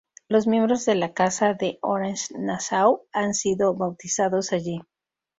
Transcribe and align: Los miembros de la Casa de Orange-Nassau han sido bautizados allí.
Los 0.29 0.47
miembros 0.47 0.83
de 0.85 0.95
la 0.95 1.13
Casa 1.13 1.53
de 1.53 1.77
Orange-Nassau 1.83 3.03
han 3.13 3.35
sido 3.35 3.75
bautizados 3.75 4.51
allí. 4.51 4.81